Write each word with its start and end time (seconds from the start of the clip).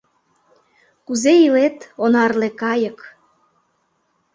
Кузе 1.05 1.33
илет, 1.45 1.77
онарле 2.03 2.49
кайык? 2.61 2.99